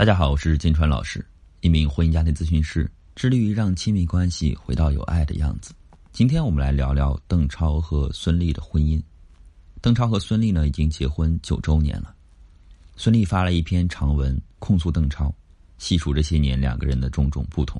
[0.00, 1.22] 大家好，我是金川老师，
[1.60, 5.74] 一名婚姻家庭咨询师，致力于让亲密关系回到有爱的样子。
[6.10, 8.98] 今天我们来聊聊邓超和孙俪的婚姻。
[9.82, 12.14] 邓超和孙俪呢，已经结婚九周年了。
[12.96, 15.30] 孙俪发了一篇长文控诉邓超，
[15.76, 17.78] 细数这些年两个人的种种不同。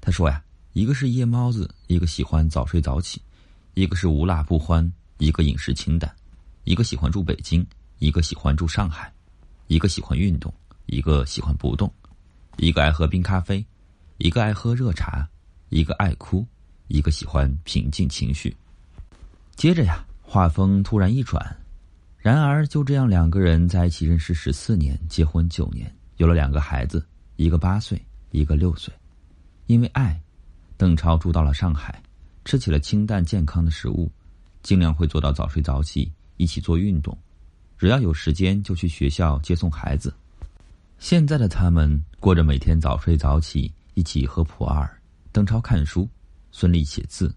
[0.00, 0.40] 他说呀，
[0.72, 3.18] 一个是夜猫子，一个喜欢早睡早起；
[3.74, 4.88] 一个是无辣不欢，
[5.18, 6.08] 一个饮食清淡；
[6.62, 7.66] 一个喜欢住北京，
[7.98, 9.10] 一个喜欢住上海；
[9.66, 10.54] 一个喜欢运动。
[10.86, 11.92] 一个喜欢不动，
[12.56, 13.64] 一个爱喝冰咖啡，
[14.18, 15.28] 一个爱喝热茶，
[15.68, 16.46] 一个爱哭，
[16.88, 18.54] 一个喜欢平静情绪。
[19.56, 21.56] 接着呀，画风突然一转，
[22.18, 27.04] 然而就这样两个人在一起认识十四年，结婚九年，有了两个孩子，
[27.36, 28.92] 一个八岁，一个六岁。
[29.66, 30.20] 因为爱，
[30.76, 32.02] 邓超住到了上海，
[32.44, 34.10] 吃起了清淡健康的食物，
[34.62, 37.16] 尽量会做到早睡早起，一起做运动，
[37.78, 40.12] 只要有时间就去学校接送孩子。
[41.04, 44.88] 现在的他们过着每天早睡早起，一起喝普洱，
[45.32, 46.08] 邓超看书，
[46.50, 47.30] 孙俪写字，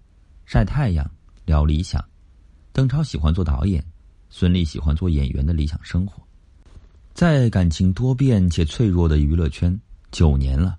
[0.45, 1.05] 晒太阳，
[1.43, 2.01] 聊理想。
[2.71, 3.83] 邓超喜欢做导演，
[4.29, 6.23] 孙俪喜欢做演员的理想生活。
[7.13, 9.77] 在感情多变且脆弱的娱乐圈，
[10.11, 10.77] 九年了，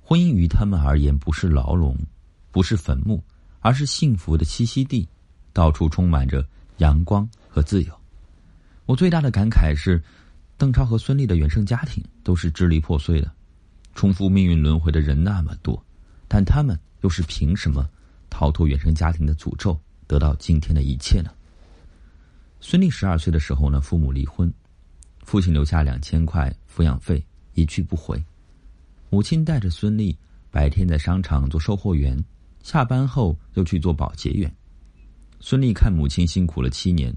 [0.00, 1.94] 婚姻于他们而言不是牢笼，
[2.50, 3.22] 不是坟墓，
[3.60, 5.06] 而是幸福的栖息地，
[5.52, 6.42] 到处充满着
[6.78, 7.92] 阳光和自由。
[8.86, 10.02] 我最大的感慨是。
[10.64, 13.30] 邓超和孙俪的原生家庭都是支离破碎的，
[13.94, 15.84] 重复命运轮回的人那么多，
[16.26, 17.86] 但他们又是凭什么
[18.30, 21.30] 逃脱原生家庭的诅咒，得到今天的一切呢？
[22.62, 24.50] 孙俪十二岁的时候呢，父母离婚，
[25.22, 28.18] 父亲留下两千块抚养费，一去不回。
[29.10, 30.16] 母亲带着孙俪
[30.50, 32.18] 白天在商场做售货员，
[32.62, 34.50] 下班后又去做保洁员。
[35.40, 37.14] 孙俪看母亲辛苦了七年，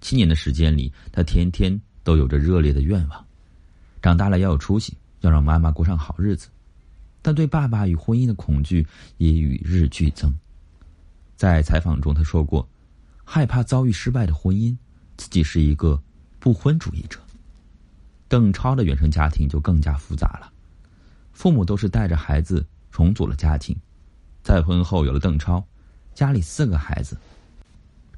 [0.00, 1.80] 七年的时间里，她天天。
[2.04, 3.24] 都有着热烈的愿望，
[4.00, 6.48] 长大了要有出息，要让妈妈过上好日子，
[7.20, 8.86] 但对爸爸与婚姻的恐惧
[9.18, 10.34] 也与日俱增。
[11.36, 12.68] 在采访中，他说过，
[13.24, 14.76] 害怕遭遇失败的婚姻，
[15.16, 16.00] 自己是一个
[16.38, 17.18] 不婚主义者。
[18.28, 20.52] 邓超的原生家庭就更加复杂了，
[21.32, 23.76] 父母都是带着孩子重组了家庭，
[24.42, 25.64] 再婚后有了邓超，
[26.14, 27.16] 家里四个孩子。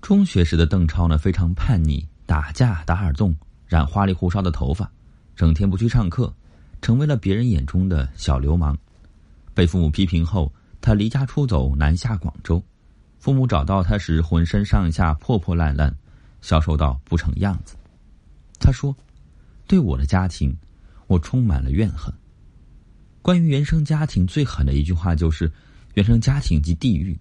[0.01, 3.34] 中学时的邓超呢，非常叛逆，打架打耳洞。
[3.75, 4.89] 染花里胡哨的头发，
[5.35, 6.33] 整天不去上课，
[6.81, 8.79] 成为了别人眼中的小流氓。
[9.53, 12.63] 被父母批评后，他离家出走，南下广州。
[13.19, 15.93] 父母找到他时，浑身上下破破烂烂，
[16.41, 17.75] 消瘦到不成样子。
[18.61, 18.95] 他说
[19.67, 20.57] ：“对我的家庭，
[21.09, 22.15] 我充满了怨恨。
[23.23, 25.51] 关于原生家庭，最狠的一句话就是：
[25.95, 27.19] 原生家庭即地狱，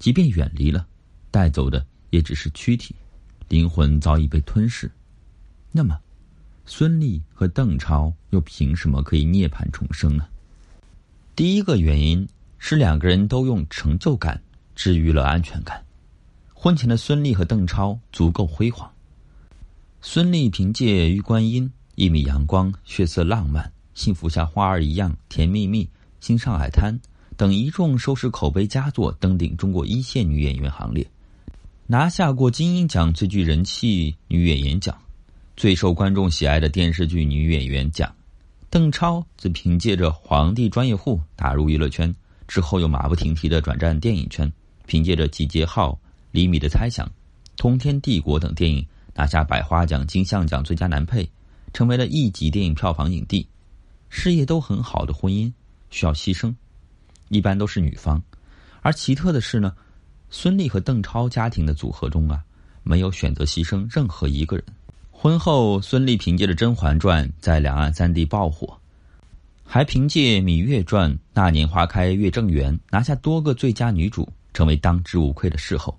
[0.00, 0.84] 即便远离了，
[1.30, 2.92] 带走的也只是躯体，
[3.46, 4.90] 灵魂早已被吞噬。”
[5.72, 5.98] 那么，
[6.64, 10.26] 孙俪和邓超又凭什么可以涅槃重生呢？
[11.34, 12.26] 第一个原因
[12.58, 14.42] 是两个人都用成就感
[14.74, 15.84] 治愈了安全感。
[16.54, 18.90] 婚前的孙俪和邓超足够辉煌。
[20.00, 25.84] 孙俪凭借《玉观音》《一米阳光》《血色浪漫》《幸福像花儿一样》《甜蜜蜜》
[26.20, 26.94] 《新上海滩》
[27.36, 31.06] 等一众收视口碑佳作，登顶中国一线女演员行列，
[31.86, 34.96] 拿下过金鹰奖最具人气女演员奖。
[35.56, 38.14] 最受观众喜爱的电视剧女演员奖，
[38.68, 42.14] 邓超则凭借着《皇帝专业户》打入娱乐圈，
[42.46, 44.52] 之后又马不停蹄的转战电影圈，
[44.84, 45.92] 凭借着《集结号》
[46.30, 47.06] 《厘米的猜想》
[47.56, 51.26] 《通天帝国》等电影拿下百花奖、金像奖最佳男配，
[51.72, 53.48] 成为了一级电影票房影帝。
[54.10, 55.50] 事业都很好的婚姻
[55.88, 56.54] 需要牺牲，
[57.30, 58.22] 一般都是女方。
[58.82, 59.74] 而奇特的是呢，
[60.28, 62.44] 孙俪和邓超家庭的组合中啊，
[62.82, 64.64] 没有选择牺牲任何一个人。
[65.18, 68.76] 婚后，孙俪凭借着《甄嬛传》在两岸三地爆火，
[69.64, 75.98] 还凭借《芈月传》《那年花开月正圆》拿下多个最佳女主，成为当之无愧的视后。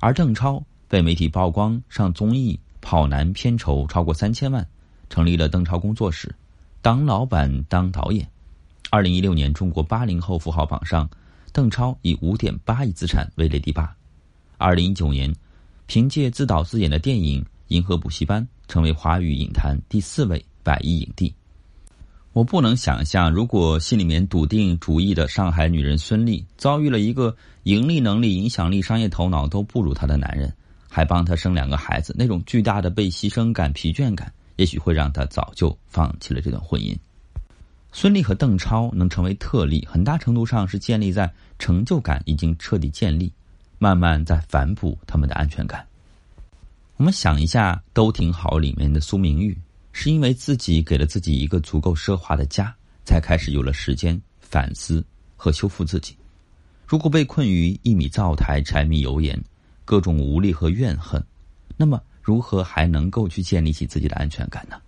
[0.00, 4.66] 而邓超被媒体曝光上综艺跑男，片酬超过三千万，
[5.10, 6.34] 成立了邓超工作室，
[6.80, 8.26] 当老板当导演。
[8.88, 11.08] 二零一六年中国八零后富豪榜上，
[11.52, 13.94] 邓超以五点八亿资产位列第八。
[14.56, 15.32] 二零一九年，
[15.86, 18.42] 凭借自导自演的电影《银河补习班》。
[18.68, 21.32] 成为华语影坛第四位百亿影帝。
[22.32, 30.52] 我不能想象，如果心里面笃定主义的上海女人孙俪遭遇了一个盈利能力、影响力、商业头脑都不如她的男人，
[30.90, 36.92] 还帮她生两个孩子，那种巨大的被牺牲感、疲倦感，也许会让她早就放弃了这段婚姻。
[37.92, 43.32] 孙俪和邓超能成为特例，很大程度上是建立在成就感已经彻底建立，
[43.78, 45.86] 慢慢在反哺他们的安全感。
[46.96, 49.56] 我们想一下，《都挺好》里面的苏明玉，
[49.92, 55.04] 是因为自己给了自己一个足够奢华的家，才开始有了时间反思
[55.36, 56.16] 和修复自己。
[56.86, 59.38] 如果被困于一米灶台、柴米油盐，
[59.84, 61.22] 各种无力和怨恨，
[61.76, 64.80] 那么如何还能够去建立起自己的安全感呢？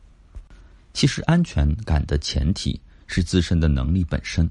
[0.94, 4.50] 其实，安全感的前提是自身的能力本身。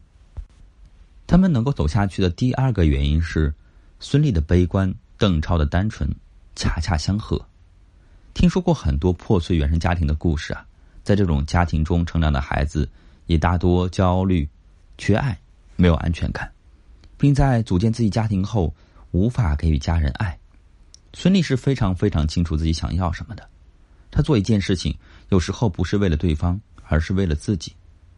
[1.25, 3.51] 他们能够走下去的第二个原因是，
[3.99, 6.07] 孙俪的悲观，邓超的单纯，
[6.57, 7.39] 恰恰相合。
[8.33, 10.65] 听说过很多破碎原生家庭的故事啊，
[11.03, 12.89] 在这种家庭中成长的孩子，
[13.27, 14.49] 也大多焦虑、
[14.97, 15.39] 缺爱、
[15.75, 16.51] 没有安全感。
[17.17, 18.73] 并在组建自己家庭后
[19.11, 20.37] 无法给予家人爱。
[21.13, 23.47] 孙俪是非常非常清楚自己想要什么的。
[24.11, 24.95] 她做一件事情，
[25.29, 27.73] 有时候不是为了对方，而是为了自己。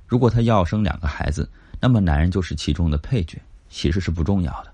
[0.05, 1.49] 如果她要生两个孩子，
[1.79, 4.73] 那么男人就是其中的配角，其实是不重要的。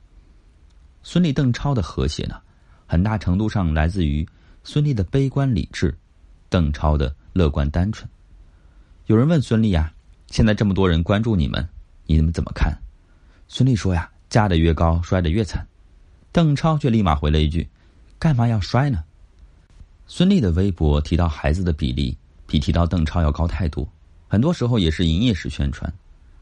[1.03, 2.41] 孙俪邓超的和谐呢，
[2.85, 4.27] 很大程度上来自于
[4.63, 5.95] 孙俪的悲观理智，
[6.49, 8.09] 邓超的乐观单纯。
[9.07, 9.93] 有人问孙俪呀
[10.31, 11.67] ：“现在这么多人关注你们，
[12.05, 12.75] 你们怎么看？”
[13.47, 14.09] 孙俪说呀。
[14.27, 15.65] 嫁得越高，摔得越惨。
[16.33, 17.69] 邓超却立马回了一句
[18.19, 19.01] ：“干嘛要摔呢？”
[20.07, 23.87] 孙俪的微博提到孩子的比例比提到邓超要高太多，
[24.27, 25.93] 很多时候也是营业式宣传。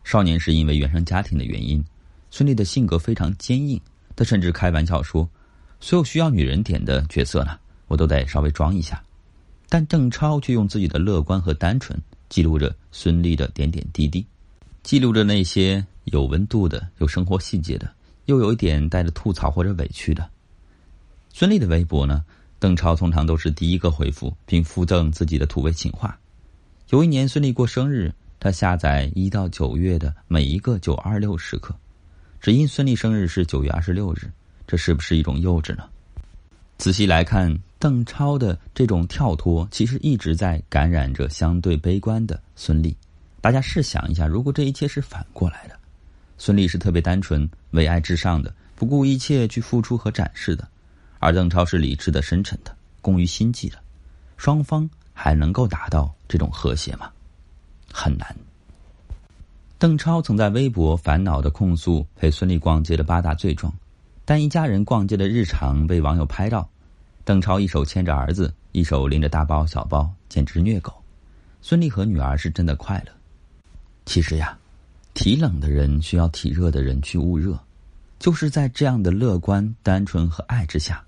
[0.04, 1.84] 少年时因为原生家庭的原因，
[2.32, 3.80] 孙俪的性格非常坚硬。
[4.16, 5.30] 他甚至开玩笑说
[5.84, 9.04] ：“所有需要女人点的角色呢，我都得稍微装一下。”
[9.68, 12.00] 但邓超却用自己的乐观和单纯
[12.30, 14.26] 记录着孙俪的点点滴滴，
[14.82, 15.86] 记录着那些。
[16.06, 17.90] 有温度的，有生活细节的，
[18.26, 20.30] 又有一点带着吐槽或者委屈的。
[21.32, 22.26] 孙俪的微博呢，
[22.60, 26.20] 邓超通常都是第一个回复，并附赠自己的土味情话。
[26.90, 31.74] 有一年孙俪过生日，他下载一到九月的每一个九二六时刻，
[32.42, 34.30] 只因孙俪生日是九月二十六日，
[34.74, 35.88] 这是不是一种幼稚呢？
[36.80, 42.92] 仔细来看，邓超的这种跳脱，其实一直在感染着相对悲观的孙俪。
[43.40, 45.80] 大家试想一下，如果这一切是反过来的。
[46.40, 50.66] 孙俪是特别单纯、为爱至上的，不顾一切去付出和展示的；
[51.20, 53.78] 而邓超是理智的、深沉的、工于心计的。
[54.38, 57.12] 双方还能够达到这种和谐吗？
[57.92, 58.36] 很难。
[59.78, 63.72] 邓超曾在微博烦恼的控诉陪孙俪逛街的八大罪状，
[64.26, 66.70] 但一家人逛街的日常被网友拍到，
[67.26, 70.94] 邓超一手牵着儿子，一手拎着大包小包，简直虐狗。
[71.62, 73.12] 孙俪和女儿是真的快乐。
[74.06, 74.58] 其实呀。
[75.16, 77.56] 体冷的人需要体热的人去捂热，
[78.18, 81.06] 就是在这样的乐观、单纯和爱之下，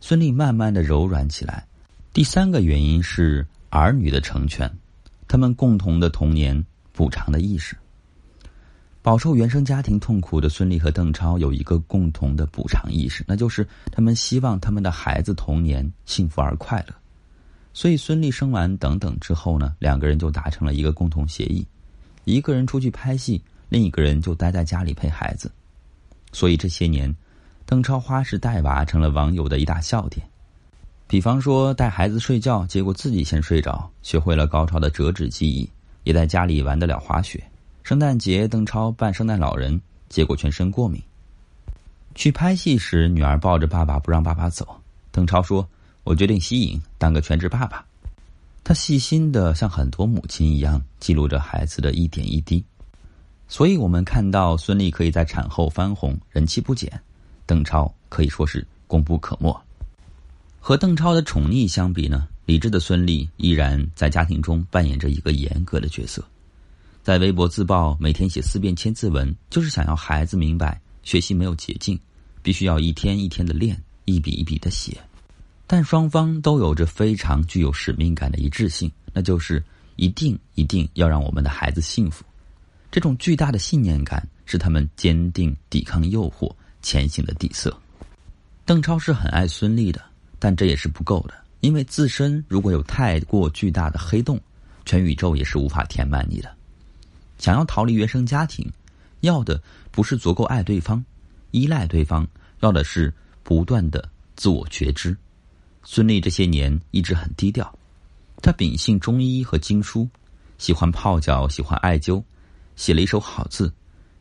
[0.00, 1.66] 孙俪慢慢的柔软起来。
[2.12, 4.72] 第三个原因是儿女的成全，
[5.26, 7.76] 他们共同的童年补偿的意识。
[9.08, 16.94] 饱受原生家庭痛苦的孙俪和邓超有一个共同的补偿意识，那就是他们希望他们的孩子童年幸福而快乐。
[17.72, 21.66] 所以孙俪生完等等之后呢，两个人就达成了一个共同协议。
[22.24, 25.50] 一个人出去拍戏，另一个人就待在家里陪孩子。
[26.30, 27.16] 所以这些年，
[27.64, 30.28] 邓超花式带娃成了网友的一大笑点。
[31.06, 35.66] 比方说带孩子睡觉，结果自己先睡着，学会了高超的折纸技艺，
[36.04, 37.42] 也在家里玩得了滑雪。
[37.88, 39.80] 圣诞节，邓超扮圣诞老人，
[40.10, 41.02] 结果全身过敏。
[42.14, 44.78] 去拍戏时，女儿抱着爸爸不让爸爸走，
[45.10, 45.66] 邓超说
[46.04, 47.82] ：“我决定息影，当个全职爸爸。”
[48.62, 52.62] 他细心的像很多母亲一样记录着孩子的一点一滴，
[53.48, 56.92] 所以我们看到孙俪可以在产后翻红，人气不减，
[57.46, 59.58] 邓超可以说是功不可没。
[60.60, 66.22] 和邓超的宠溺相比呢，理智的孙俪依然在家庭中扮演着一个严格的角色，
[67.08, 71.98] 在微博自曝每天写四遍千字文，就是想要孩子明白学习没有捷径，
[72.42, 74.94] 必须要一天一天的练，一笔一笔的写。
[75.66, 79.64] 但双方都有着非常具有使命感的一致性，那就是
[79.96, 82.26] 一定一定要让我们的孩子幸福。
[82.90, 87.74] 这种巨大的信念感是他们坚定抵抗诱惑前行的底色。
[88.66, 90.04] 邓超是很爱孙俪的，
[90.38, 94.38] 但这也是不够的，因为自身如果有太过巨大的黑洞，
[94.84, 96.57] 全宇宙也是无法填满你的。
[97.38, 98.70] 想要逃离原生家庭，
[99.20, 101.04] 要的不是足够爱对方、
[101.52, 102.26] 依赖对方，
[102.60, 105.16] 要的是不断的自我觉知。
[105.84, 107.72] 孙俪这些年一直很低调，
[108.42, 110.08] 她秉性中医和经书，
[110.58, 112.22] 喜欢泡脚，喜欢艾灸，
[112.76, 113.72] 写了一手好字，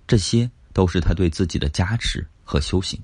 [0.07, 2.99] 这些都是她对自己的加持和修行。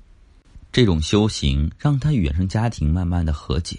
[0.72, 3.78] 这种修行让她与原生家庭慢慢的和解。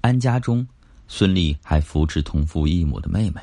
[0.00, 0.66] 安家中，
[1.08, 3.40] 孙俪还扶持同父异母的妹妹。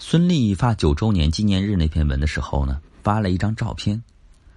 [0.00, 4.00] 孙俪发九周年纪念日那篇文的时候呢，发了一张照片，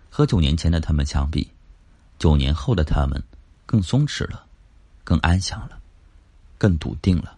[0.10, 1.50] 和九年前的他们相比，
[2.20, 3.22] 九年后的他们
[3.66, 4.46] 更松弛了。
[5.04, 5.80] 更安详了，
[6.60, 7.36] 更笃定了。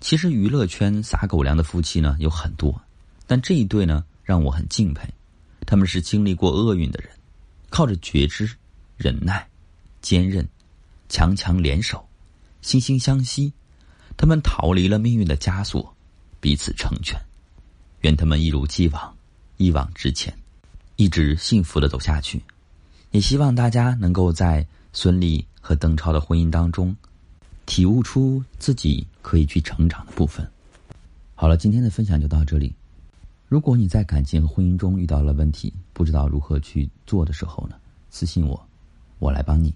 [0.00, 2.80] 其实娱乐圈撒狗粮的夫妻呢有很多，
[3.26, 5.06] 但这一对呢让我很敬佩。
[5.66, 7.10] 他们是经历过厄运的人，
[7.68, 8.50] 靠着觉知、
[8.96, 9.46] 忍耐、
[10.00, 10.48] 坚韧、
[11.10, 12.08] 强强联手、
[12.62, 13.52] 惺惺相惜，
[14.16, 15.94] 他们逃离了命运的枷锁，
[16.40, 17.20] 彼此成全。
[18.02, 19.16] 愿他们一如既往，
[19.56, 20.32] 一往直前，
[20.96, 22.42] 一直幸福的走下去。
[23.10, 26.94] 也希望大家能够在孙俪和邓超的婚姻当中，
[27.66, 30.48] 体悟出自己可以去成长的部分。
[31.34, 32.74] 好了，今天的分享就到这里。
[33.48, 37.76] 如果你在感情和婚姻中遇到了问题，不知道如何去做的时候呢，
[38.10, 38.68] 私信我，
[39.18, 39.74] 我来帮你。